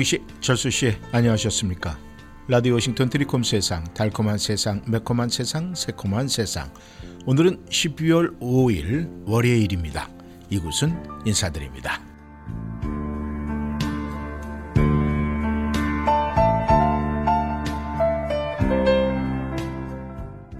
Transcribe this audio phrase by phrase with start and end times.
[0.00, 1.98] 영씨, 철수씨 안녕하셨습니까?
[2.48, 6.72] 라디오 워싱턴 트리콤 세상, 달콤한 세상, 매콤한 세상, 새콤한 세상
[7.26, 10.08] 오늘은 12월 5일 월요일입니다.
[10.48, 10.96] 이곳은
[11.26, 12.00] 인사드립니다.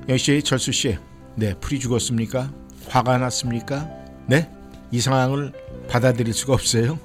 [0.06, 0.98] 영씨, 철수씨
[1.37, 2.53] 네, 풀이 죽었습니까?
[2.91, 3.89] 화가 났습니까?
[4.27, 4.50] 네?
[4.91, 5.55] 이 상황을
[5.89, 6.98] 받아들일 수가 없어요?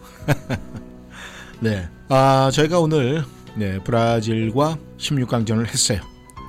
[1.62, 1.95] 네.
[2.10, 3.24] 아, 저희가 오늘
[3.56, 6.00] 네, 브라질과 16강전을 했어요.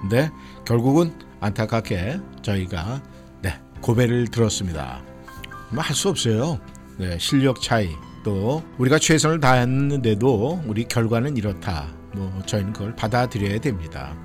[0.03, 0.31] 근데
[0.65, 3.03] 결국은 안타깝게 저희가
[3.43, 5.01] 네, 고배를 들었습니다.
[5.71, 6.61] 뭐 할 수 없어요.
[6.99, 7.89] 네, 실력 차이
[8.25, 11.87] 또 우리가 최선을 다했는데도 우리 결과는 이렇다.
[12.15, 14.17] 뭐 저희는 그걸 받아들여야 됩니다.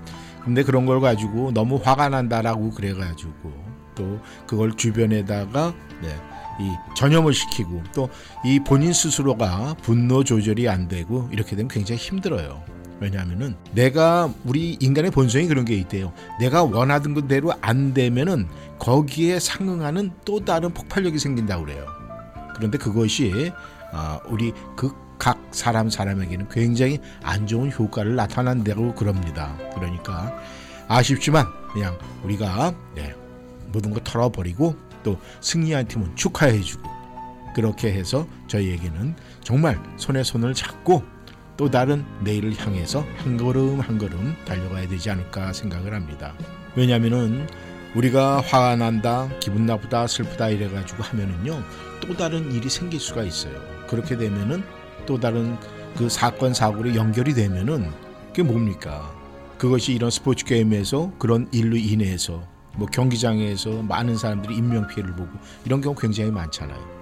[0.44, 3.52] 근데 그런 걸 가지고 너무 화가 난다라고 그래가지고
[3.96, 6.16] 또 그걸 주변에다가 네,
[6.62, 8.10] 이 전염을 시키고 또
[8.46, 12.64] 이 본인 스스로가 분노 조절이 안 되고 이렇게 되면 굉장히 힘들어요.
[13.00, 16.14] 왜냐하면은 내가 우리 인간의 본성이 그런 게 있대요.
[16.40, 18.48] 내가 원하던 대로 안 되면은
[18.80, 21.86] 거기에 상응하는 또 다른 폭발력이 생긴다고 그래요.
[22.56, 23.52] 그런데 그것이
[23.92, 29.56] 아, 우리 그 각 사람 사람에게는 굉장히 안 좋은 효과를 나타난다고 그럽니다.
[29.76, 30.36] 그러니까
[30.88, 33.14] 아쉽지만 그냥 우리가 네,
[33.72, 36.90] 모든 거 털어버리고 또 승리한 팀은 축하해주고
[37.56, 41.04] 그렇게 해서 저희에게는 정말 손에 손을 잡고
[41.58, 46.34] 또 다른 내일을 향해서 한 걸음 한 걸음 달려가야 되지 않을까 생각을 합니다.
[46.76, 47.48] 왜냐하면은
[47.94, 51.62] 우리가 화가 난다, 기분 나쁘다, 슬프다 이래가지고 하면은요
[52.02, 53.54] 또 다른 일이 생길 수가 있어요.
[53.88, 54.64] 그렇게 되면은
[55.06, 55.58] 또 다른
[55.98, 57.92] 그 사건 사고로 연결이 되면은
[58.28, 59.14] 그게 뭡니까?
[59.58, 65.30] 그것이 이런 스포츠 게임에서 그런 일로 인해서 뭐 경기장에서 많은 사람들이 인명 피해를 보고
[65.66, 67.02] 이런 경우 굉장히 많잖아요.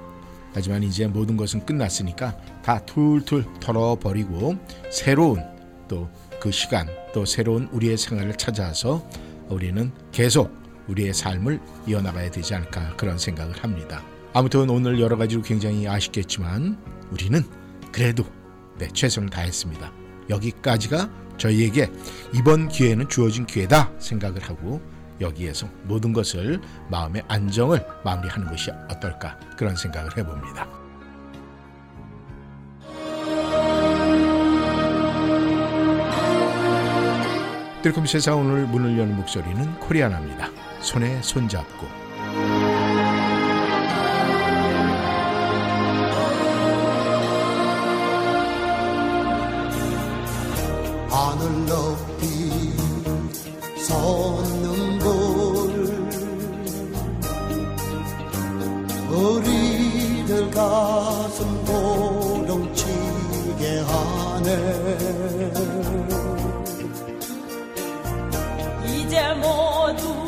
[0.53, 4.57] 하지만 이제 모든 것은 끝났으니까 다 툴툴 털어버리고
[4.91, 5.43] 새로운
[5.87, 6.09] 또
[6.39, 9.05] 그 시간 또 새로운 우리의 생활을 찾아서
[9.49, 10.57] 우리는 계속
[10.87, 14.01] 우리의 삶을 이어나가야 되지 않을까 그런 생각을 합니다.
[14.33, 16.77] 아무튼 오늘 여러 가지로 굉장히 아쉽겠지만
[17.11, 17.43] 우리는
[17.91, 18.23] 그래도
[18.77, 19.91] 네, 최선을 다했습니다.
[20.29, 21.91] 여기까지가 저희에게
[22.33, 24.81] 이번 기회는 주어진 기회다 생각을 하고
[25.21, 30.67] 여기에서 모든 것을 마음의 안정을 마무리하는 것이 어떨까 그런 생각을 해봅니다.
[37.81, 40.49] 뜰컴 세상 오늘 문을 여는 목소리는 코리아나입니다.
[40.81, 41.87] 손에 손잡고
[51.09, 52.73] 하늘 높이
[53.77, 54.58] 솟
[59.19, 62.83] 우리들 가슴 도롱치게
[63.81, 64.49] 하네.
[68.85, 70.18] 이제 모두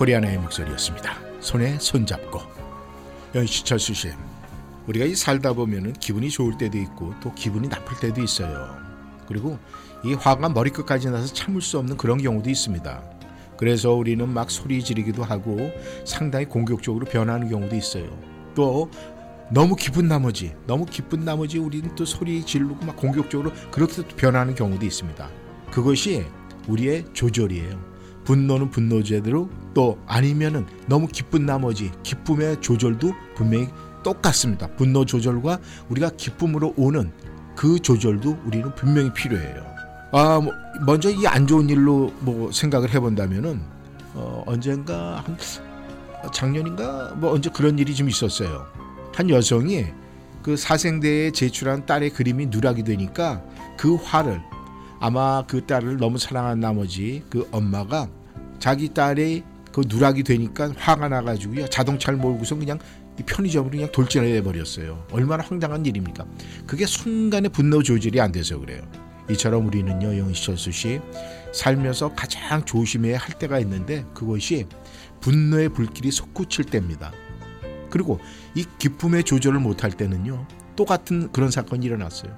[0.00, 1.18] 고리아나의 목소리였습니다.
[1.40, 2.40] 손에 손잡고
[3.34, 4.08] 연시철수 씨
[4.86, 8.78] 우리가 이 살다 보면은 기분이 좋을 때도 있고 또 기분이 나쁠 때도 있어요.
[9.28, 9.58] 그리고
[10.02, 13.02] 이 화가 머리끝까지 나서 참을 수 없는 그런 경우도 있습니다.
[13.58, 15.70] 그래서 우리는 막 소리 지르기도 하고
[16.06, 18.08] 상당히 공격적으로 변하는 경우도 있어요.
[18.54, 18.90] 또
[19.50, 24.54] 너무 기쁜 나머지 너무 기쁜 나머지 우리는 또 소리 지르고 막 공격적으로 그렇게 또 변하는
[24.54, 25.28] 경우도 있습니다.
[25.70, 26.24] 그것이
[26.68, 27.89] 우리의 조절이에요.
[28.30, 33.66] 분노는 분노 제대로 또 아니면은 너무 기쁜 나머지 기쁨의 조절도 분명히
[34.04, 34.68] 똑같습니다.
[34.76, 37.10] 분노 조절과 우리가 기쁨으로 오는
[37.56, 39.66] 그 조절도 우리는 분명히 필요해요.
[40.12, 40.52] 아, 뭐
[40.86, 43.62] 먼저 이 안 좋은 일로 뭐 생각을 해본다면은
[44.14, 45.36] 어, 언젠가 한
[46.32, 48.64] 작년인가 뭐 언제 그런 일이 좀 있었어요.
[49.12, 49.86] 한 여성이
[50.40, 53.42] 그 사생대에 제출한 딸의 그림이 누락이 되니까
[53.76, 54.40] 그 화를
[55.00, 58.06] 아마 그 딸을 너무 사랑한 나머지 그 엄마가
[58.60, 59.42] 자기 딸의
[59.72, 62.78] 그 누락이 되니까 화가 나가지고요 자동차를 몰고서 그냥
[63.18, 65.06] 이 편의점으로 그냥 돌진해 버렸어요.
[65.10, 66.24] 얼마나 황당한 일입니까?
[66.66, 68.82] 그게 순간에 분노 조절이 안 돼서 그래요.
[69.30, 71.00] 이처럼 우리는요 영시철수 씨
[71.52, 74.66] 살면서 가장 조심해야 할 때가 있는데 그것이
[75.20, 77.12] 분노의 불길이 솟구칠 때입니다.
[77.90, 78.20] 그리고
[78.54, 82.34] 이 기쁨의 조절을 못할 때는요 똑같은 그런 사건이 일어났어요.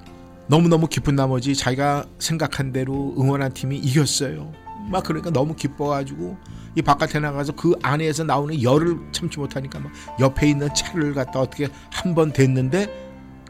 [0.49, 4.53] 너무너무 기쁜 나머지 자기가 생각한 대로 응원한 팀이 이겼어요.
[4.91, 6.37] 막 그러니까 너무 기뻐가지고
[6.75, 11.69] 이 바깥에 나가서 그 안에서 나오는 열을 참지 못하니까 막 옆에 있는 차를 갖다 어떻게
[11.91, 12.87] 한 번 댔는데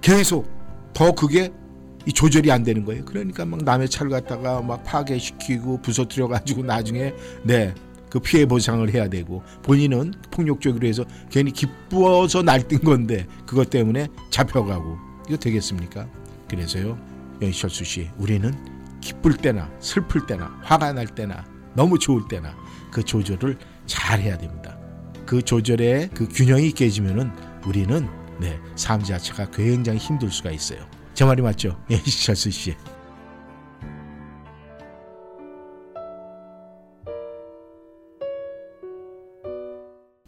[0.01, 0.49] 계속
[0.93, 1.53] 더 그게
[2.05, 3.05] 이 조절이 안 되는 거예요.
[3.05, 7.75] 그러니까 막 남의 차를 갖다가 막 파괴시키고 부서뜨려 가지고 나중에 네.
[8.11, 14.99] 그 피해 보상을 해야 되고 본인은 폭력적으로 해서 괜히 기뻐서 날뛴 건데 그것 때문에 잡혀가고
[15.29, 16.07] 이거 되겠습니까?
[16.47, 16.99] 그래서요
[17.41, 18.53] 연철수 씨 우리는
[19.02, 21.44] 기쁠 때나 슬플 때나 화가 날 때나
[21.75, 22.56] 너무 좋을 때나
[22.90, 24.78] 그 조절을 잘 해야 됩니다.
[25.26, 27.30] 그 조절의 그 균형이 깨지면은
[27.66, 28.09] 우리는
[28.40, 30.87] 네, 삶 자체가 굉장히 힘들 수가 있어요.
[31.14, 31.78] 제 말이 맞죠?
[31.90, 32.75] 연철수 씨.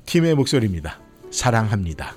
[0.07, 1.01] 팀의 목소리입니다.
[1.31, 2.15] 사랑합니다.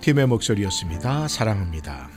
[0.00, 1.28] 팀의 목소리였습니다.
[1.28, 2.08] 사랑합니다.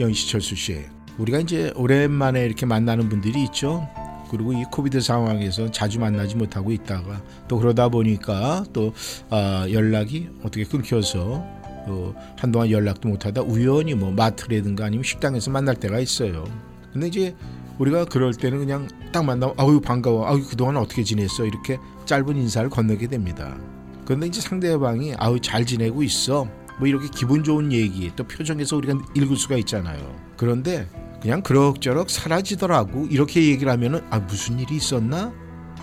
[0.00, 0.84] 영시철수 씨,
[1.18, 3.86] 우리가 이제 오랜만에 이렇게 만나는 분들이 있죠.
[4.30, 8.94] 그리고 이 코비드 상황에서 자주 만나지 못하고 있다가 또 그러다 보니까 또
[9.28, 11.44] 아, 연락이 어떻게 끊겨서
[11.86, 16.44] 또 한동안 연락도 못하다 우연히 뭐 마트라든가 아니면 식당에서 만날 때가 있어요.
[16.92, 17.36] 근데 이제
[17.78, 22.70] 우리가 그럴 때는 그냥 딱 만나면 아유 반가워, 아유 그동안 어떻게 지냈어 이렇게 짧은 인사를
[22.70, 23.56] 건네게 됩니다.
[24.04, 28.98] 그런데 이제 상대방이 아유 잘 지내고 있어 뭐 이렇게 기분 좋은 얘기 또 표정에서 우리가
[29.14, 30.14] 읽을 수가 있잖아요.
[30.36, 30.88] 그런데
[31.20, 35.32] 그냥 그럭저럭 사라지더라고 이렇게 얘기를 하면은 아 무슨 일이 있었나?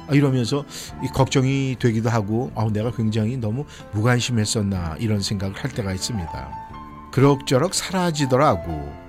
[0.08, 0.64] 아, 이러면서
[1.04, 6.52] 이 걱정이 되기도 하고 아 내가 굉장히 너무 무관심했었나 이런 생각을 할 때가 있습니다.
[7.12, 9.06] 그럭저럭 사라지더라고.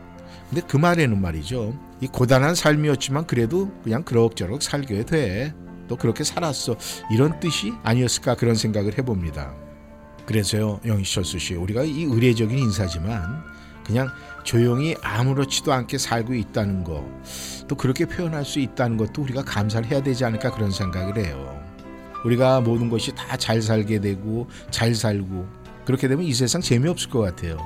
[0.49, 1.75] 근데 그 말에는 말이죠.
[2.01, 5.55] 이 고단한 삶이었지만 그래도 그냥 그럭저럭 살게 돼.
[5.89, 6.77] 또 그렇게 살았어.
[7.13, 9.55] 이런 뜻이 아니었을까 그런 생각을 해봅니다.
[10.27, 13.45] 그래서요, 영희철수 씨, 우리가 이 의례적인 인사지만
[13.85, 14.09] 그냥
[14.43, 17.09] 조용히 아무렇지도 않게 살고 있다는 거,
[17.69, 21.63] 또 그렇게 표현할 수 있다는 것도 우리가 감사를 해야 되지 않을까 그런 생각을 해요.
[22.25, 25.47] 우리가 모든 것이 다 잘 살게 되고 잘 살고
[25.85, 27.59] 그렇게 되면 이 세상 재미없을 것 같아요.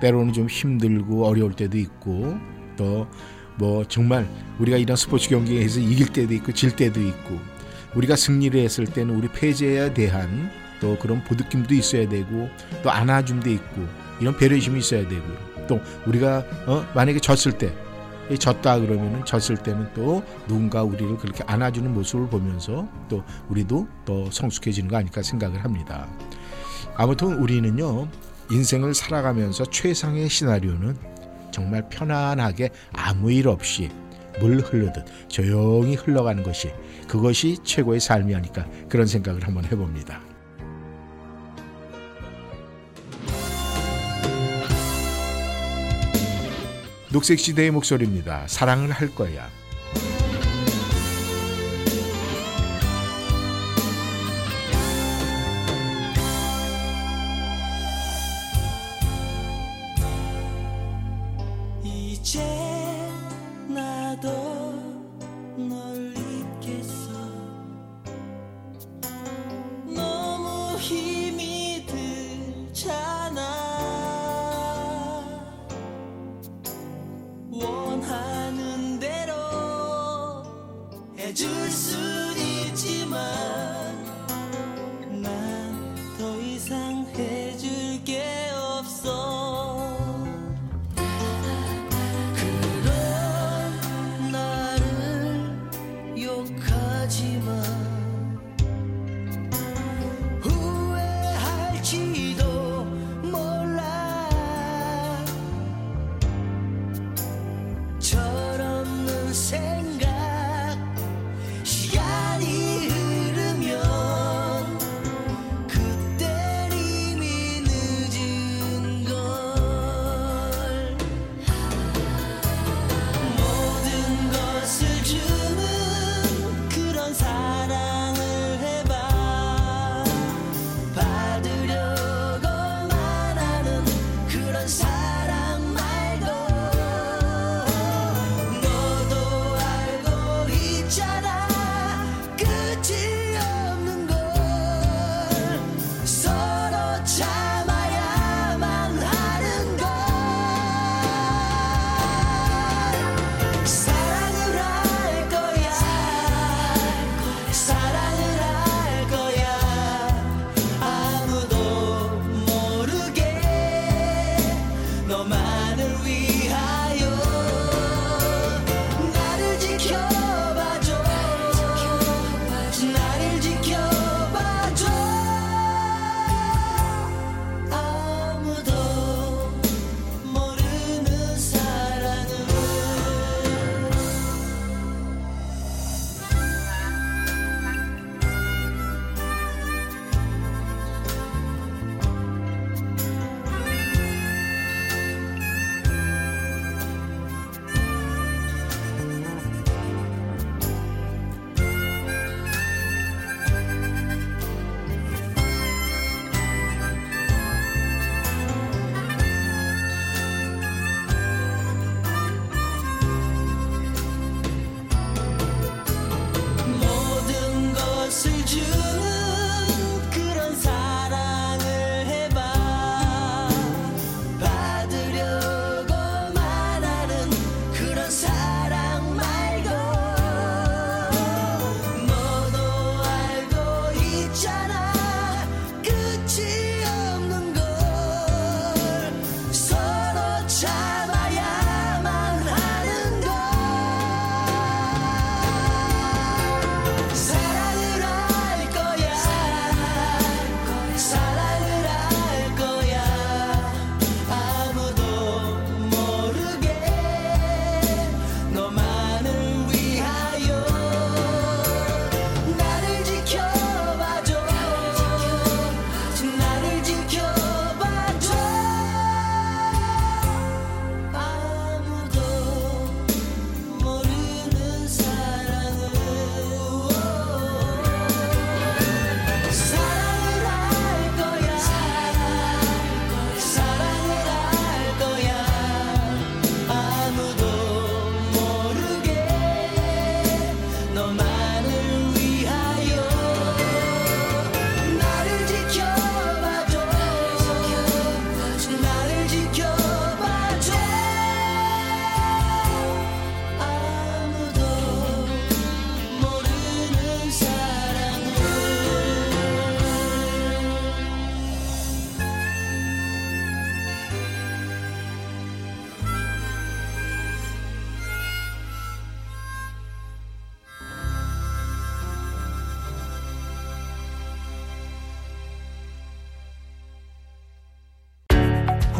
[0.00, 2.38] 때로는 좀 힘들고 어려울 때도 있고
[2.76, 3.06] 또
[3.60, 4.26] 뭐 정말
[4.58, 7.38] 우리가 이런 스포츠 경기에서 이길 때도 있고 질 때도 있고
[7.94, 12.48] 우리가 승리를 했을 때는 우리 패배에 대한 또 그런 보듬김도 있어야 되고
[12.82, 13.86] 또 안아줌도 있고
[14.20, 15.66] 이런 배려심이 있어야 되고요.
[15.66, 21.92] 또 우리가 어, 만약에 졌을 때이 졌다 그러면은 졌을 때는 또 누군가 우리를 그렇게 안아주는
[21.94, 26.08] 모습을 보면서 또 우리도 더 성숙해지는 거 아닐까 생각을 합니다.
[26.96, 28.08] 아무튼 우리는요
[28.50, 30.96] 인생을 살아가면서 최상의 시나리오는
[31.52, 33.90] 정말 편안하게 아무 일 없이
[34.40, 36.72] 물 흐르듯 조용히 흘러가는 것이
[37.08, 40.29] 그것이 최고의 삶이 아닐까 그런 생각을 한번 해봅니다.
[47.12, 48.44] 녹색 시대의 목소리입니다.
[48.46, 49.48] 사랑을 할 거야.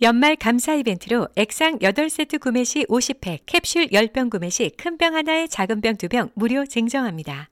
[0.00, 5.48] 연말 감사 이벤트로 액상 8세트 구매 시 50팩, 캡슐 10병 구매 시 큰 병 하나에
[5.48, 7.48] 작은 병 2병 무료 증정합니다.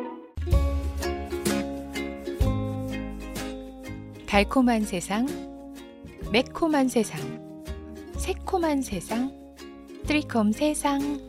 [4.31, 5.27] 달콤한 세상,
[6.31, 7.19] 매콤한 세상,
[8.17, 9.29] 새콤한 세상,
[10.07, 11.19] 트리콤 세상.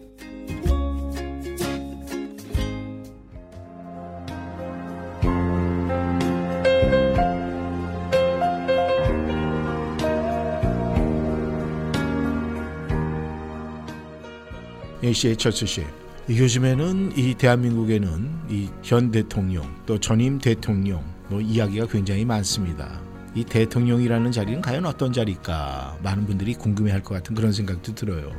[15.02, 15.82] A 씨의 철수 씨.
[16.28, 23.00] 이 요즘에는 이 대한민국에는 이 현 대통령 또 전임 대통령 뭐 이야기가 굉장히 많습니다.
[23.34, 28.30] 이 대통령이라는 자리는 과연 어떤 자리일까 많은 분들이 궁금해할 것 같은 그런 생각도 들어요.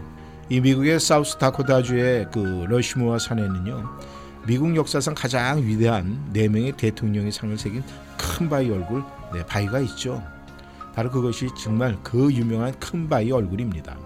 [0.47, 3.97] 이 미국의 사우스 다코타주의 그 러시모아 산에는요.
[4.45, 7.81] 미국 역사상 가장 위대한 네 명의 대통령의 상을 새긴
[8.15, 9.03] 큰 바위 얼굴
[9.33, 10.21] 네, 바위가 있죠.
[10.93, 13.97] 바로 그것이 정말 그 유명한 큰 바위 얼굴입니다.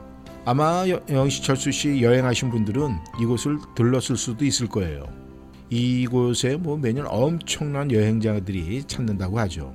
[0.45, 5.26] 아마 영시철수 씨 여행하신 분들은 이곳을 들렀을 수도 있을 거예요.
[5.69, 9.73] 이곳에 뭐 매년 엄청난 여행자들이 찾는다고 하죠.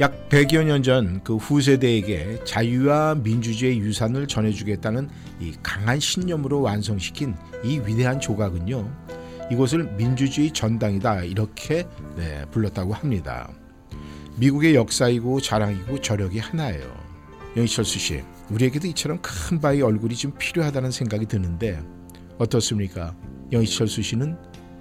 [0.00, 5.08] 약 100여 년 전 그 후세대에게 자유와 민주주의 유산을 전해주겠다는
[5.40, 8.90] 이 강한 신념으로 완성시킨 이 위대한 조각은요.
[9.52, 11.84] 이곳을 민주주의 전당이다 이렇게
[12.16, 13.50] 네, 불렀다고 합니다.
[14.36, 16.88] 미국의 역사이고 자랑이고 저력이 하나예요.
[17.56, 21.82] 영희철수 씨, 우리에게도 이처럼 큰 바위 얼굴이 좀 필요하다는 생각이 드는데
[22.38, 23.14] 어떻습니까?
[23.52, 24.38] 영희철수 씨는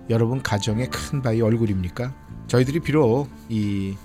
[0.09, 2.13] 여러분 가정의 큰 바위 얼굴입니까?
[2.47, 3.95] 저희들이 비록 이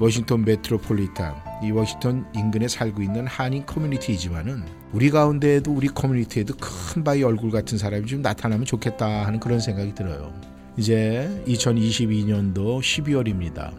[0.00, 7.22] 워싱턴 메트로폴리탄 이 워싱턴 인근에 살고 있는 한인 커뮤니티이지만은 우리 가운데에도 우리 커뮤니티에도 큰 바위
[7.22, 10.32] 얼굴 같은 사람이 좀 나타나면 좋겠다 하는 그런 생각이 들어요.
[10.78, 13.72] 이제 2022년도 12월입니다.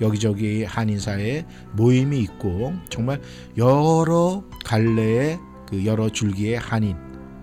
[0.00, 3.20] 여기저기 한인사에 모임이 있고 정말
[3.56, 6.96] 여러 갈래의 그 여러 줄기의 한인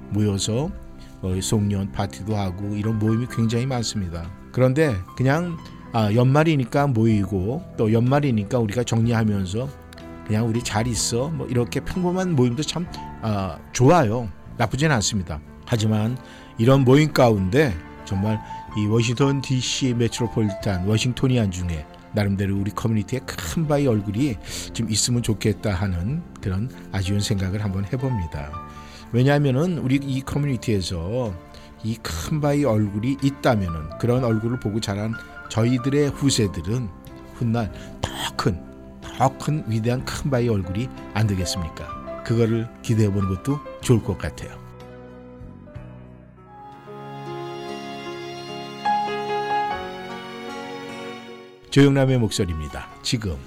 [0.09, 0.88] 모여서 어,
[1.41, 4.29] 송년 파티도 하고 이런 모임이 굉장히 많습니다.
[4.51, 5.57] 그런데 그냥
[5.91, 9.69] 아, 연말이니까 모이고 또 연말이니까 우리가 정리하면서
[10.27, 12.85] 그냥 우리 잘 있어 뭐 이렇게 평범한 모임도 참
[13.21, 14.29] 아, 좋아요.
[14.57, 15.39] 나쁘진 않습니다.
[15.65, 16.17] 하지만
[16.57, 17.73] 이런 모임 가운데
[18.05, 18.39] 정말
[18.77, 24.35] 이 워싱턴 DC 메트로폴리탄 워싱토니안 중에 나름대로 우리 커뮤니티에 큰 바위 얼굴이
[24.73, 28.68] 좀 있으면 좋겠다 하는 그런 아쉬운 생각을 한번 해봅니다.
[29.11, 31.33] 왜냐하면은 우리 이 커뮤니티에서
[31.83, 35.13] 이 큰 바위 얼굴이 있다면은 그런 얼굴을 보고 자란
[35.49, 36.89] 저희들의 후세들은
[37.35, 38.61] 훗날 더 큰,
[39.01, 42.23] 더 큰 위대한 큰 바위 얼굴이 안 되겠습니까?
[42.23, 44.51] 그거를 기대해 보는 것도 좋을 것 같아요.
[51.71, 52.87] 조영남의 목소리입니다.
[53.03, 53.37] 지금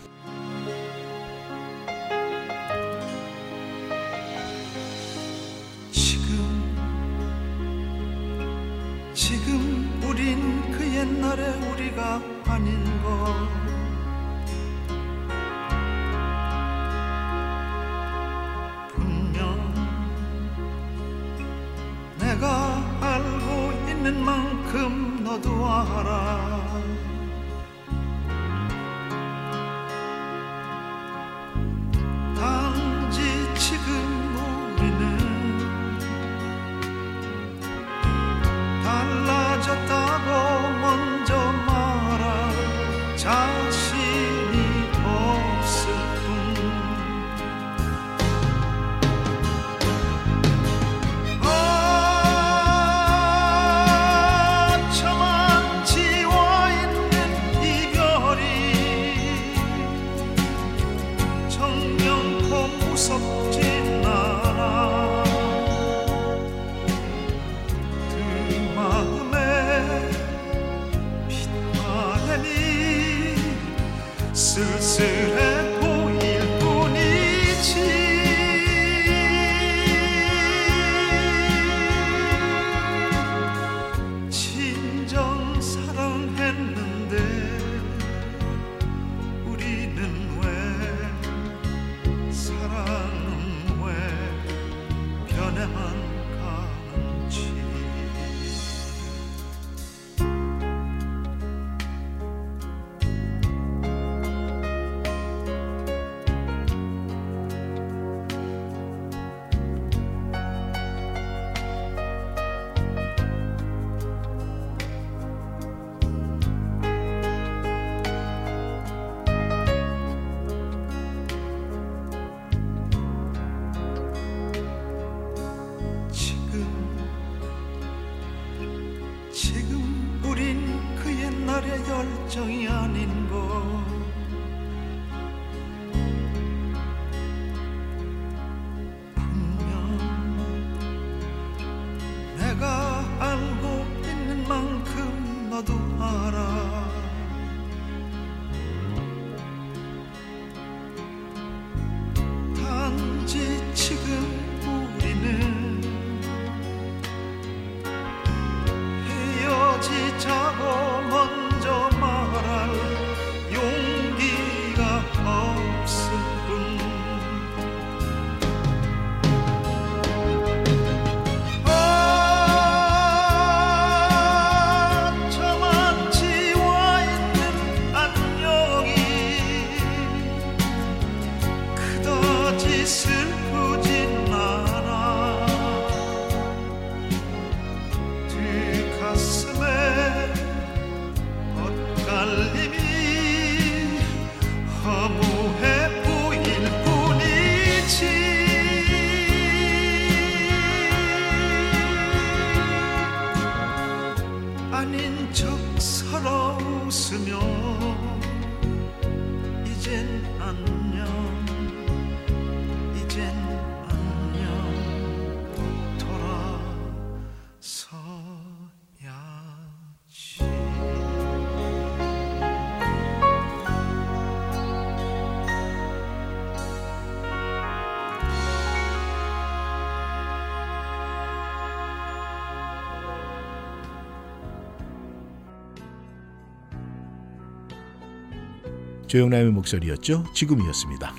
[239.13, 240.25] 조영남의 목소리였죠.
[240.33, 241.15] 지금이었습니다.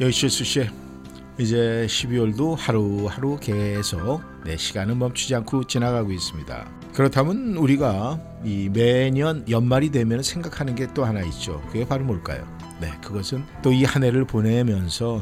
[0.00, 0.66] 여시수 씨,
[1.36, 6.70] 이제 12월도 하루하루 계속 내 시간은 멈추지 않고 지나가고 있습니다.
[6.94, 11.60] 그렇다면 우리가 이 매년 연말이 되면 생각하는 게 또 하나 있죠.
[11.66, 12.48] 그게 바로 뭘까요?
[12.80, 15.20] 네, 그것은 또 이 한 해를 보내면서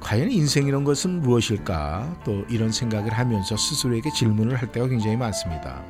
[0.00, 2.22] 과연 인생이란 것은 무엇일까?
[2.24, 5.84] 또 이런 생각을 하면서 스스로에게 질문을 할 때가 굉장히 많습니다.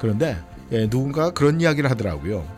[0.00, 0.36] 그런데
[0.72, 2.55] 예, 누군가 그런 이야기를 하더라고요.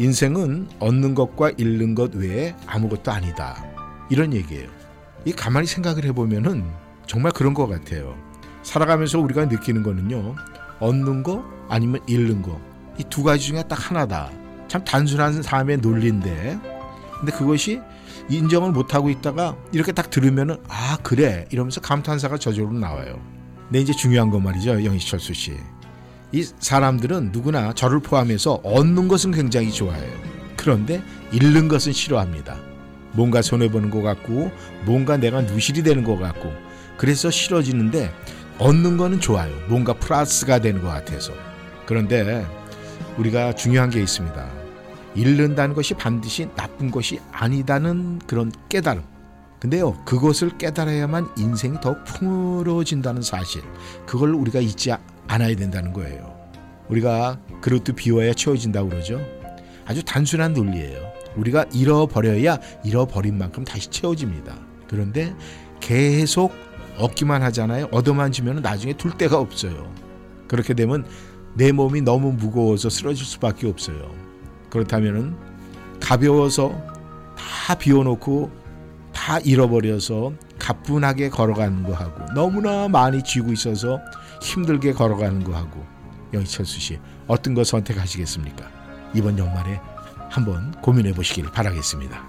[0.00, 3.62] 인생은 얻는 것과 잃는 것 외에 아무것도 아니다.
[4.08, 4.66] 이런 얘기예요.
[5.26, 6.64] 이 가만히 생각을 해보면은
[7.06, 8.16] 정말 그런 것 같아요.
[8.62, 10.36] 살아가면서 우리가 느끼는 거는요.
[10.80, 12.58] 얻는 거 아니면 잃는 거.
[12.98, 14.30] 이 두 가지 중에 딱 하나다.
[14.68, 16.58] 참 단순한 삶의 논리인데.
[17.18, 17.82] 근데 그것이
[18.30, 21.44] 인정을 못하고 있다가 이렇게 딱 들으면은 아, 그래.
[21.50, 23.20] 이러면서 감탄사가 저절로 나와요.
[23.66, 24.82] 근데 이제 중요한 거 말이죠.
[24.82, 25.58] 영희철수 씨.
[26.32, 30.12] 이 사람들은 누구나 저를 포함해서 얻는 것은 굉장히 좋아해요.
[30.56, 32.56] 그런데 잃는 것은 싫어합니다.
[33.12, 34.52] 뭔가 손해보는 것 같고
[34.84, 36.52] 뭔가 내가 누실이 되는 것 같고
[36.96, 38.12] 그래서 싫어지는데
[38.58, 39.52] 얻는 거는 좋아요.
[39.68, 41.32] 뭔가 플러스가 되는 것 같아서.
[41.86, 42.46] 그런데
[43.16, 44.46] 우리가 중요한 게 있습니다.
[45.16, 49.02] 잃는다는 것이 반드시 나쁜 것이 아니다는 그런 깨달음.
[49.58, 53.62] 근데요, 그것을 깨달아야만 인생이 더 풍요로워진다는 사실.
[54.06, 54.92] 그걸 우리가 잊지
[55.30, 56.36] 안아야 된다는 거예요.
[56.88, 59.20] 우리가 그릇도 비워야 채워진다고 그러죠.
[59.86, 61.12] 아주 단순한 논리예요.
[61.36, 64.56] 우리가 잃어버려야 잃어버린 만큼 다시 채워집니다.
[64.88, 65.32] 그런데
[65.78, 66.52] 계속
[66.98, 67.88] 얻기만 하잖아요.
[67.92, 69.92] 얻어만 지면 나중에 둘 데가 없어요.
[70.48, 71.06] 그렇게 되면
[71.54, 74.12] 내 몸이 너무 무거워서 쓰러질 수밖에 없어요.
[74.68, 75.36] 그렇다면은
[76.00, 76.72] 가벼워서
[77.36, 78.50] 다 비워놓고
[79.12, 84.00] 다 잃어버려서 가뿐하게 걸어가는 거 하고 너무나 많이 쥐고 있어서
[84.40, 85.84] 힘들게 걸어가는 거 하고
[86.32, 88.70] 영희철수 씨 어떤 거 선택하시겠습니까?
[89.14, 89.80] 이번 연말에
[90.30, 92.28] 한번 고민해 보시길 바라겠습니다.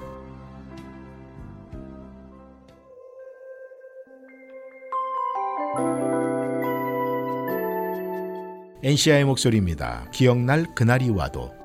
[8.84, 10.10] NCI의 목소리입니다.
[10.12, 11.61] 기억날 그날이 와도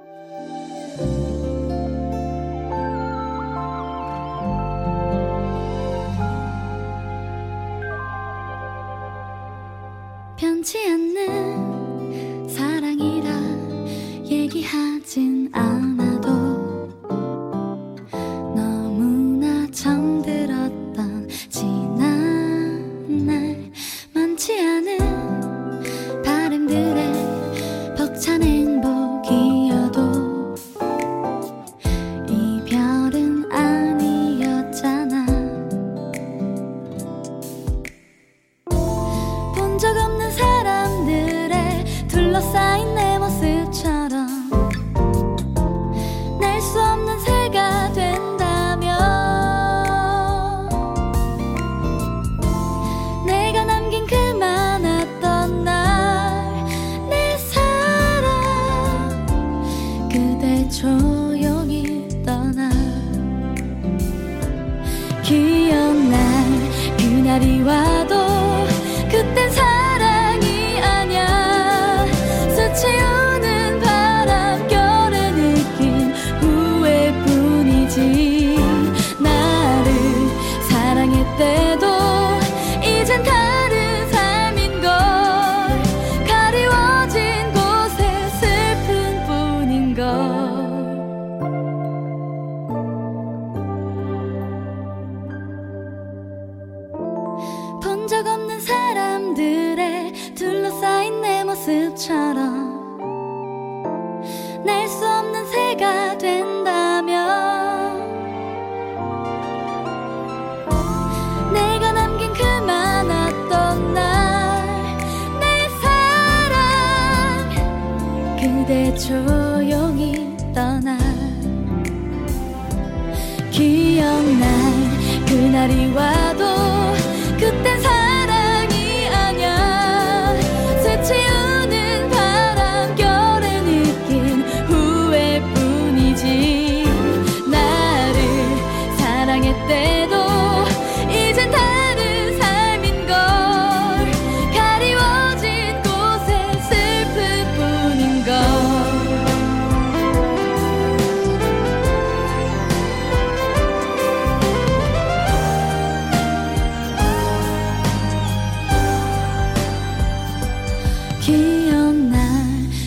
[15.07, 16.06] 얘기하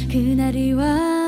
[0.10, 1.19] 그날이 와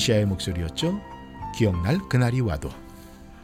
[0.00, 0.98] NCI의 목소리였죠.
[1.54, 2.70] 기억날 그날이 와도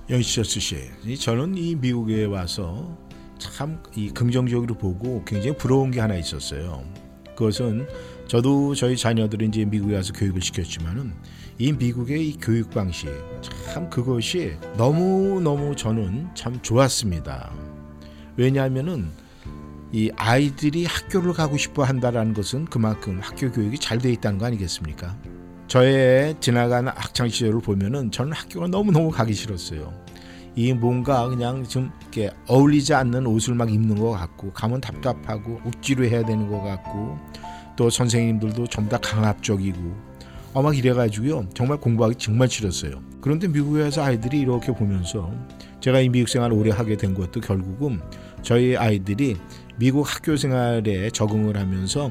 [0.08, 2.96] 영희철수 씨, 저는 이 미국에 와서
[3.38, 6.82] 참 이 긍정적으로 보고 굉장히 부러운 게 하나 있었어요.
[7.36, 7.86] 그것은
[8.26, 11.12] 저도 저희 자녀들이 이제 미국에 와서 교육을 시켰지만은
[11.58, 13.10] 이 미국의 이 교육 방식
[13.42, 17.52] 참 그것이 너무 너무 저는 참 좋았습니다.
[18.36, 19.10] 왜냐하면은
[19.92, 25.16] 이 아이들이 학교를 가고 싶어 한다라는 것은 그만큼 학교 교육이 잘 돼 있다는 거 아니겠습니까?
[25.68, 29.92] 저의 지나가는 학창 시절을 보면은 저는 학교가 너무 너무 가기 싫었어요.
[30.54, 36.04] 이 뭔가 그냥 좀 이렇게 어울리지 않는 옷을 막 입는 것 같고 가면 답답하고 억지로
[36.04, 37.18] 해야 되는 것 같고
[37.76, 40.16] 또 선생님들도 전부 다 강압적이고
[40.54, 43.02] 어, 막 이래가지고요 정말 공부하기 정말 싫었어요.
[43.20, 45.30] 그런데 미국에서 아이들이 이렇게 보면서
[45.80, 48.00] 제가 이 미국 생활을 오래 하게 된 것도 결국은
[48.40, 49.36] 저희 아이들이
[49.76, 52.10] 미국 학교 생활에 적응을 하면서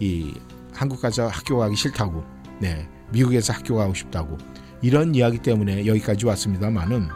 [0.00, 0.32] 이
[0.72, 4.38] 한국 가서 학교 가기 싫다고 네 미국에서 학교 가고 싶다고
[4.82, 7.08] 이런 이야기 때문에 여기까지 왔습니다만은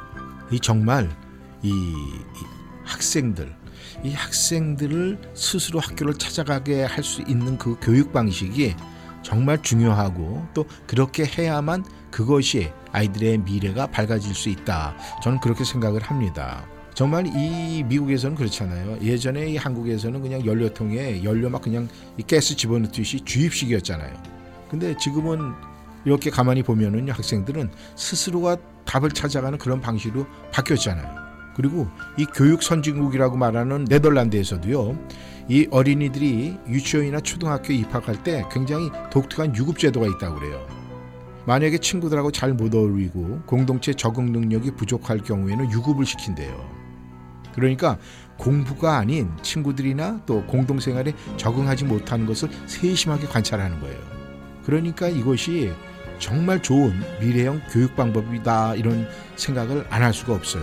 [0.50, 1.10] 이 정말
[1.62, 1.94] 이, 이
[2.84, 3.54] 학생들
[4.04, 8.74] 이 학생들을 스스로 학교를 찾아가게 할 수 있는 그 교육 방식이
[9.22, 14.96] 정말 중요하고 또 그렇게 해야만 그것이 아이들의 미래가 밝아질 수 있다.
[15.22, 16.64] 저는 그렇게 생각을 합니다.
[16.94, 18.98] 정말 이 미국에서는 그렇잖아요.
[19.02, 24.37] 예전에 이 한국에서는 그냥 연료통에 연료 막 그냥 이 가스 집어넣듯이 주입식이었잖아요.
[24.70, 25.52] 근데 지금은
[26.04, 31.28] 이렇게 가만히 보면은 학생들은 스스로가 답을 찾아가는 그런 방식으로 바뀌었잖아요.
[31.54, 34.96] 그리고 이 교육 선진국이라고 말하는 네덜란드에서도요.
[35.48, 40.64] 이 어린이들이 유치원이나 초등학교 입학할 때 굉장히 독특한 유급 제도가 있다고 그래요.
[41.46, 46.78] 만약에 친구들하고 잘 못 어울리고 공동체 적응 능력이 부족할 경우에는 유급을 시킨대요.
[47.54, 47.98] 그러니까
[48.36, 54.17] 공부가 아닌 친구들이나 또 공동생활에 적응하지 못하는 것을 세심하게 관찰하는 거예요.
[54.68, 55.72] 그러니까 이것이
[56.18, 56.92] 정말 좋은
[57.22, 60.62] 미래형 교육 방법이다 이런 생각을 안 할 수가 없어요.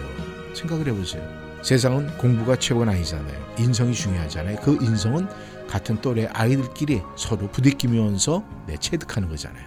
[0.53, 1.27] 생각을 해보세요.
[1.63, 3.55] 세상은 공부가 최고는 아니잖아요.
[3.57, 4.57] 인성이 중요하잖아요.
[4.61, 5.27] 그 인성은
[5.67, 9.65] 같은 또래 아이들끼리 서로 부딪히면서 네, 체득하는 거잖아요.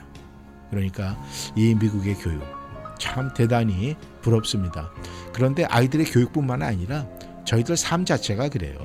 [0.70, 1.20] 그러니까
[1.56, 2.40] 이 미국의 교육
[2.96, 4.92] 참 대단히 부럽습니다.
[5.32, 7.06] 그런데 아이들의 교육뿐만 아니라
[7.44, 8.76] 저희들 삶 자체가 그래요.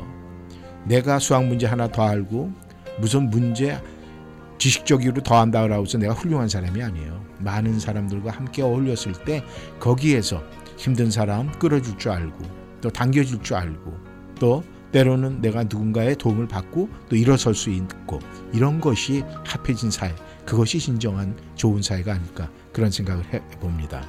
[0.86, 2.52] 내가 수학 문제 하나 더 알고
[3.00, 3.80] 무슨 문제
[4.64, 7.22] 지식적으로 더 한다고 해서 내가 훌륭한 사람이 아니에요.
[7.40, 9.44] 많은 사람들과 함께 어울렸을 때
[9.78, 10.42] 거기에서
[10.78, 12.40] 힘든 사람 끌어줄 줄 알고
[12.80, 13.94] 또 당겨줄 줄 알고
[14.40, 18.20] 또 때로는 내가 누군가의 도움을 받고 또 일어설 수 있고
[18.54, 24.02] 이런 것이 합해진 사회 그것이 진정한 좋은 사회가 아닐까 그런 생각을 해봅니다.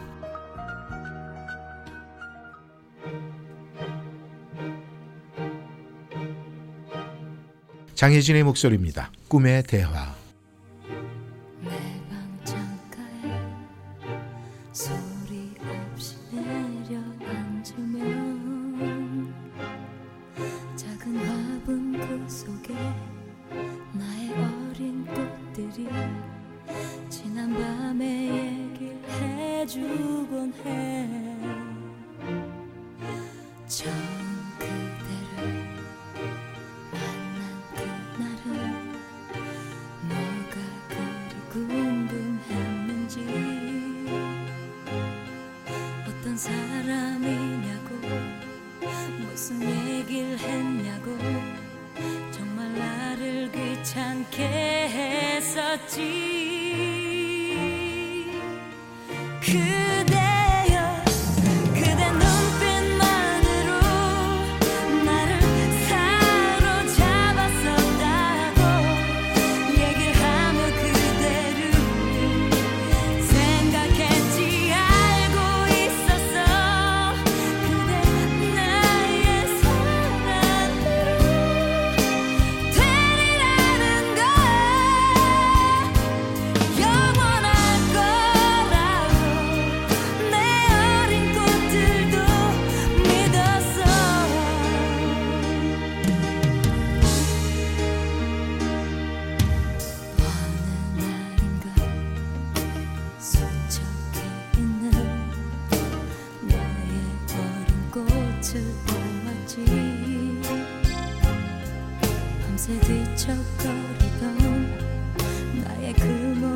[7.96, 9.10] 장혜진의 목소리입니다.
[9.26, 10.23] 꿈의 대화.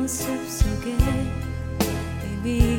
[0.09, 0.97] 모습 속에
[2.25, 2.78] 이미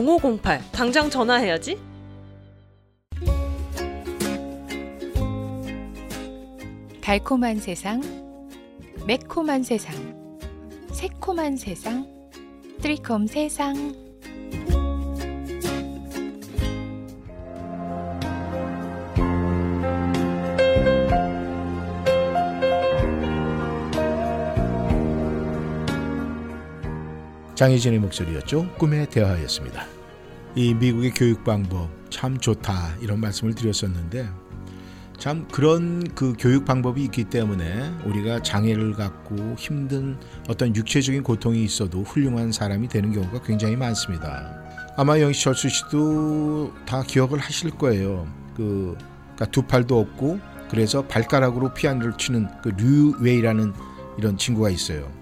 [0.71, 1.77] 당장 전화해야지.
[7.01, 8.01] 달콤한 세상,
[9.05, 9.93] 매콤한 세상,
[10.91, 12.07] 새콤한 세상,
[12.81, 14.10] 트리콤 세상.
[27.61, 28.73] 장혜진의 목소리였죠.
[28.79, 29.85] 꿈의 대화였습니다.
[30.55, 34.27] 이 미국의 교육 방법 참 좋다 이런 말씀을 드렸었는데
[35.19, 40.17] 참 그런 그 교육 방법이 있기 때문에 우리가 장애를 갖고 힘든
[40.49, 44.59] 어떤 육체적인 고통이 있어도 훌륭한 사람이 되는 경우가 굉장히 많습니다.
[44.97, 48.25] 아마 영희철수 씨도 다 기억을 하실 거예요.
[48.57, 48.97] 그
[49.35, 50.39] 그러니까 두 팔도 없고
[50.71, 53.71] 그래서 발가락으로 피아노를 치는 그 류웨이라는
[54.17, 55.20] 이런 친구가 있어요.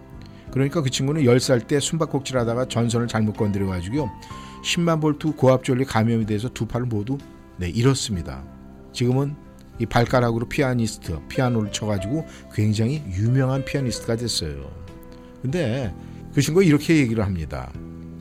[0.52, 4.10] 그러니까 그 친구는 10살 때 숨바꼭질 하다가 전선을 잘못 건드려 가지고요.
[4.64, 7.18] 10만 볼트 고압 전류 감염이 돼서 두 팔을 모두
[7.58, 8.44] 네, 잃었습니다.
[8.94, 9.36] 지금은
[9.80, 14.70] 이 발가락으로 피아니스트, 피아노를 쳐 가지고 굉장히 유명한 피아니스트가 됐어요.
[15.42, 15.94] 근데
[16.34, 17.72] 그 친구가 이렇게 얘기를 합니다.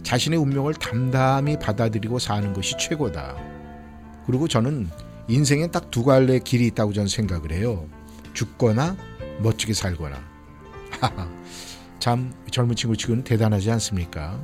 [0.04, 3.36] 자신의 운명을 담담히 받아들이고 사는 것이 최고다.
[4.26, 4.88] 그리고 저는
[5.28, 7.86] 인생에 딱 두 갈래 길이 있다고 저는 생각을 해요.
[8.34, 8.96] 죽거나
[9.40, 10.16] 멋지게 살거나.
[11.98, 14.40] 참 젊은 친구 치고는 대단하지 않습니까?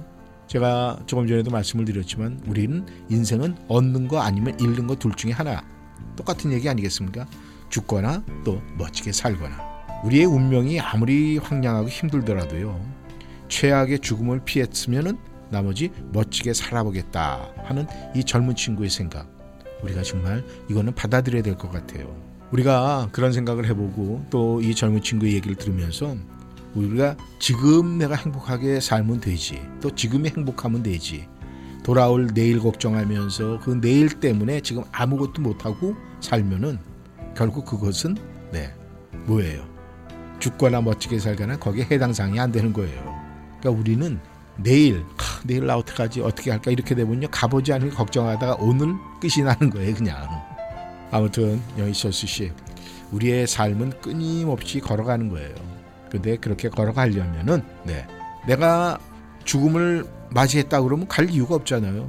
[0.47, 5.65] 제가 조금 전에도 말씀을 드렸지만 우리는 인생은 얻는 거 아니면 잃는 거 둘 중에 하나.
[6.17, 7.27] 똑같은 얘기 아니겠습니까?
[7.71, 9.57] 죽거나 또 멋지게 살거나.
[10.05, 12.79] 우리의 운명이 아무리 황량하고 힘들더라도요.
[13.49, 15.17] 최악의 죽음을 피했으면은
[15.51, 19.29] 나머지 멋지게 살아보겠다 하는 이 젊은 친구의 생각.
[19.83, 22.15] 우리가 정말 이거는 받아들여야 될 것 같아요.
[22.53, 26.17] 우리가 그런 생각을 해보고 또 이 젊은 친구의 얘기를 들으면서
[26.75, 29.63] 우리가 지금 내가 행복하게 살면 되지.
[29.81, 31.29] 또 지금이 행복하면 되지.
[31.83, 36.79] 돌아올 내일 걱정하면서 그 내일 때문에 지금 아무것도 못하고 살면은
[37.37, 38.17] 결국 그것은
[38.53, 38.73] 네
[39.27, 39.67] 뭐예요?
[40.39, 43.15] 죽거나 멋지게 살거나 거기에 해당 사항이 안 되는 거예요.
[43.61, 44.19] 그러니까 우리는
[44.57, 49.71] 내일 하, 내일 나 어떡하지 어떻게 할까 이렇게 되면요 가보지 않을 걱정하다가 오늘 끝이 나는
[49.71, 50.17] 거예요 그냥.
[51.11, 52.51] 아무튼 여기철수 씨
[53.13, 55.74] 우리의 삶은 끊임없이 걸어가는 거예요.
[56.15, 58.07] 근데 그렇게 걸어가려면은 네
[58.47, 59.01] 내가
[59.43, 62.09] 죽음을 맞이했다 그러면 갈 이유가 없잖아요.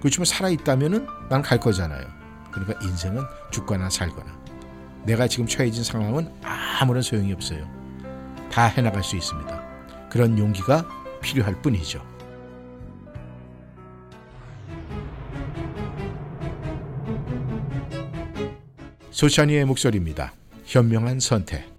[0.00, 2.06] 그렇지만 살아 있다면은 난 갈 거잖아요.
[2.50, 4.32] 그러니까 인생은 죽거나 살거나.
[5.04, 6.32] 내가 지금 처해진 상황은
[6.80, 7.68] 아무런 소용이 없어요.
[8.50, 9.62] 다 해나갈 수 있습니다.
[10.08, 10.88] 그런 용기가
[11.20, 12.00] 필요할 뿐이죠.
[19.10, 20.32] 소찬이의 목소리입니다.
[20.64, 21.73] 현명한 선택.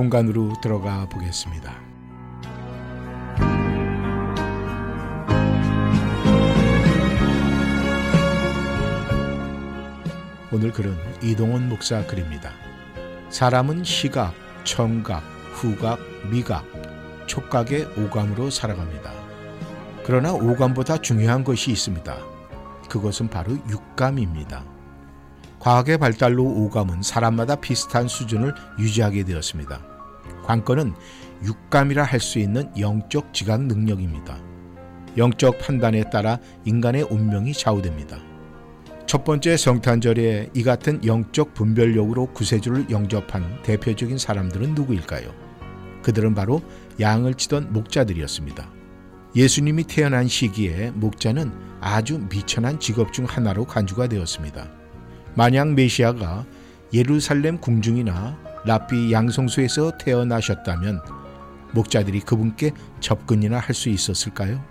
[0.00, 1.74] 공간으로 들어가 보겠습니다.
[10.50, 12.50] 오늘 글은 이동원 목사 글입니다.
[13.28, 14.32] 사람은 시각,
[14.64, 15.22] 청각,
[15.52, 15.98] 후각,
[16.30, 16.64] 미각,
[17.26, 19.12] 촉각의 오감으로 살아갑니다.
[20.06, 22.16] 그러나 오감보다 중요한 것이 있습니다.
[22.88, 24.79] 그것은 바로 육감입니다.
[25.60, 29.82] 과학의 발달로 오감은 사람마다 비슷한 수준을 유지하게 되었습니다.
[30.44, 30.94] 관건은
[31.44, 34.38] 육감이라 할 수 있는 영적 지각 능력입니다.
[35.16, 38.18] 영적 판단에 따라 인간의 운명이 좌우됩니다.
[39.06, 45.30] 첫 번째 성탄절에 이 같은 영적 분별력으로 구세주를 영접한 대표적인 사람들은 누구일까요?
[46.02, 46.62] 그들은 바로
[47.00, 48.70] 양을 치던 목자들이었습니다.
[49.36, 54.79] 예수님이 태어난 시기에 목자는 아주 미천한 직업 중 하나로 간주가 되었습니다.
[55.34, 56.44] 만약 메시아가
[56.92, 61.00] 예루살렘 궁중이나 라삐 양성소에서 태어나셨다면
[61.72, 64.62] 목자들이 그분께 접근이나 할 수 있었을까요?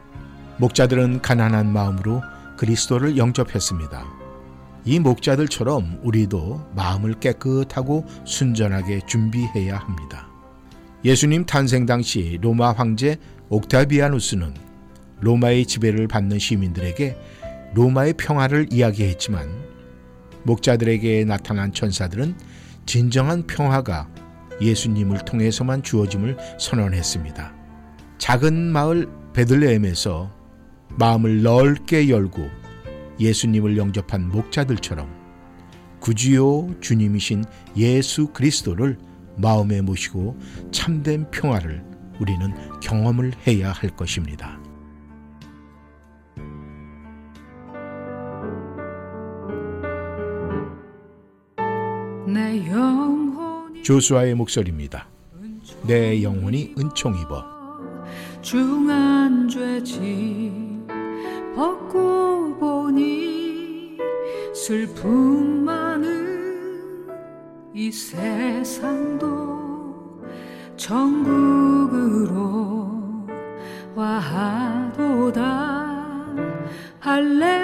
[0.58, 2.22] 목자들은 가난한 마음으로
[2.58, 4.06] 그리스도를 영접했습니다.
[4.86, 10.28] 이 목자들처럼 우리도 마음을 깨끗하고 순전하게 준비해야 합니다.
[11.06, 14.54] 예수님 탄생 당시 로마 황제 옥타비아누스는
[15.22, 17.18] 로마의 지배를 받는 시민들에게
[17.76, 19.69] 로마의 평화를 이야기했지만
[20.44, 22.36] 목자들에게 나타난 천사들은
[22.86, 24.10] 진정한 평화가
[24.62, 27.54] 예수님을 통해서만 주어짐을 선언했습니다.
[28.18, 30.32] 작은 마을 베들레헴에서
[30.98, 32.50] 마음을 넓게 열고
[33.20, 35.08] 예수님을 영접한 목자들처럼
[36.00, 37.44] 구주요 주님이신
[37.78, 38.98] 예수 그리스도를
[39.38, 40.38] 마음에 모시고
[40.72, 41.84] 참된 평화를
[42.20, 44.60] 우리는 경험을 해야 할 것입니다.
[53.84, 55.08] 조수아의 목소리입니다.
[55.88, 57.44] 내 영혼이 은총 입어.
[58.42, 60.86] 중한 죄지
[61.56, 63.98] 벗고 보니
[64.54, 67.08] 슬픔 많은
[67.74, 69.60] 이 세상도
[70.78, 72.40] 천국으로
[73.96, 75.40] 와하도다.
[77.00, 77.59] 할렐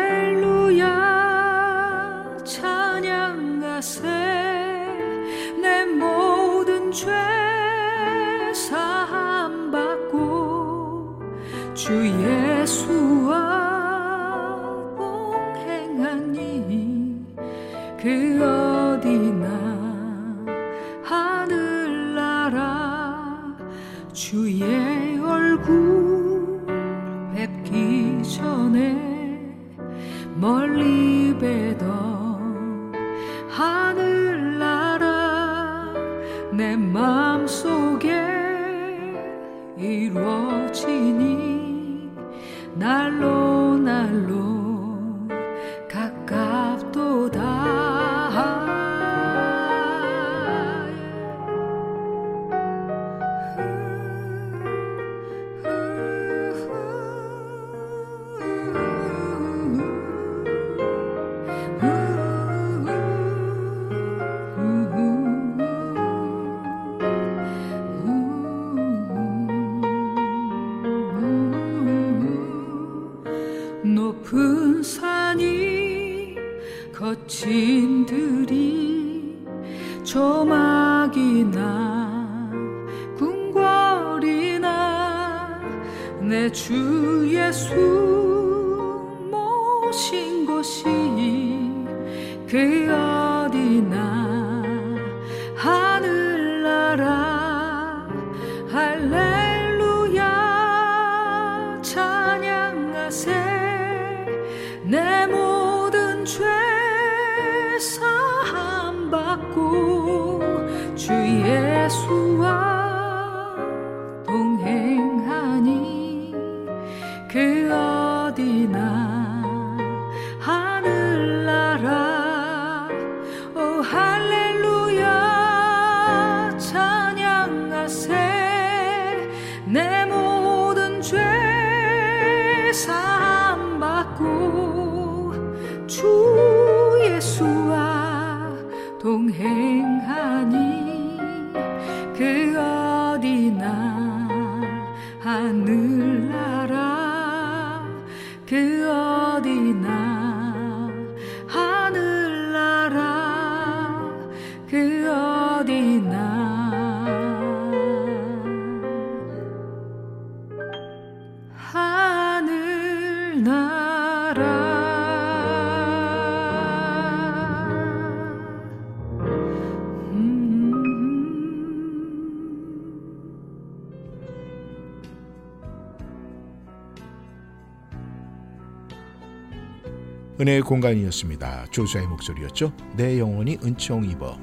[180.65, 181.67] 공간이었습니다.
[181.71, 182.73] 조수의 목소리였죠.
[182.97, 184.37] 내 영혼이 은총 입어.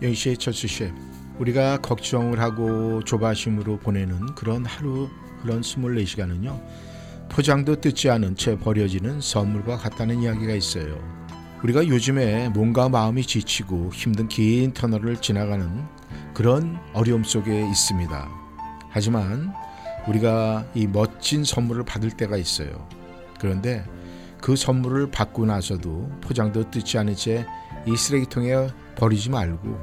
[0.00, 0.90] 영희 씨, 철수 씨,
[1.38, 5.10] 우리가 걱정을 하고 조바심으로 보내는 그런 하루
[5.42, 6.58] 그런 24시간은요.
[7.28, 10.98] 포장도 뜯지 않은 채 버려지는 선물과 같다는 이야기가 있어요.
[11.62, 15.84] 우리가 요즘에 몸과 마음이 지치고 힘든 긴 터널을 지나가는
[16.32, 18.28] 그런 어려움 속에 있습니다.
[18.90, 19.52] 하지만
[20.06, 22.88] 우리가 이 멋진 선물을 받을 때가 있어요.
[23.40, 23.84] 그런데
[24.46, 27.44] 그 선물을 받고 나서도 포장도 뜯지 않은 채
[27.84, 29.76] 이 쓰레기통에 버리지 말고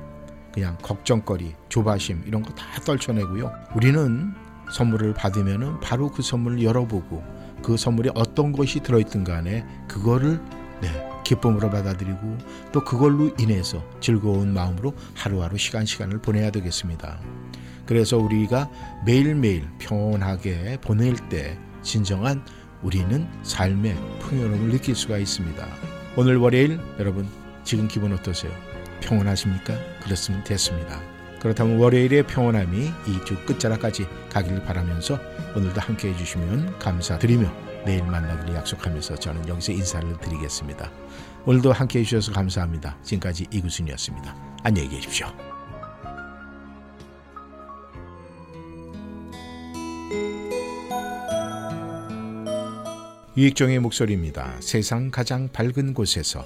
[0.54, 3.52] 그냥 걱정거리, 조바심 이런 거 다 떨쳐내고요.
[3.76, 4.34] 우리는
[4.72, 7.22] 선물을 받으면 바로 그 선물을 열어보고
[7.62, 10.42] 그 선물이 어떤 것이 들어있든 간에 그거를
[10.82, 10.88] 네,
[11.26, 12.38] 기쁨으로 받아들이고
[12.72, 17.20] 또 그걸로 인해서 즐거운 마음으로 하루하루 시간 시간을 보내야 되겠습니다.
[17.86, 18.70] 그래서 우리가
[19.06, 22.46] 매일매일 평온하게 보낼 때 진정한
[22.84, 25.66] 우리는 삶의 풍요로움을 느낄 수가 있습니다.
[26.16, 27.28] 오늘 월요일 여러분
[27.64, 28.52] 지금 기분 어떠세요?
[29.02, 29.74] 평온하십니까?
[30.04, 31.02] 그렇으면 됐습니다.
[31.40, 35.20] 그렇다면 월요일의 평온함이 이 주 끝자락까지 가기를 바라면서
[35.56, 37.52] 오늘도 함께 해주시면 감사드리며
[37.86, 40.90] 내일 만나기를 약속하면서 저는 여기서 인사를 드리겠습니다.
[41.46, 42.98] 오늘도 함께 해주셔서 감사합니다.
[43.04, 44.36] 지금까지 이구순이었습니다.
[44.64, 45.53] 안녕히 계십시오.
[53.36, 54.58] 유익종의 목소리입니다.
[54.60, 56.46] 세상 가장 밝은 곳에서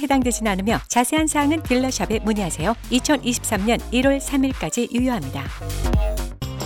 [0.00, 2.74] 해당되진 않으며 자세한 사항은 딜러샵에 문의하세요.
[2.90, 5.44] 2023년 1월 3일까지 유효합니다.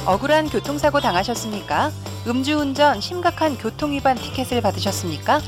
[0.06, 1.90] 억울한 교통사고 당하셨습니까?
[2.26, 5.40] 음주운전 심각한 교통위반 티켓을 받으셨습니까?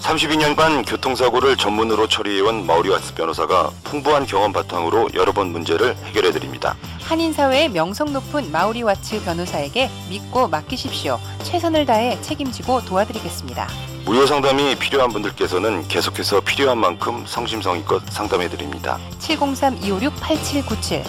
[0.00, 6.76] 32년간 교통사고를 전문으로 처리해온 마우리와츠 변호사가 풍부한 경험 바탕으로 여러 번 문제를 해결해 드립니다.
[7.00, 11.18] 한인사회의 명성 높은 마우리 와츠 변호사에게 믿고 맡기십시오.
[11.42, 13.87] 최선을 다해 책임지고 도와드리겠습니다.
[14.08, 18.98] 무료 상담이 필요한 분들께서는 계속해서 필요한 만큼 성심성의껏 상담해 드립니다.
[19.20, 21.04] 703-256-8797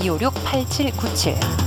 [0.00, 1.66] 703-256-8797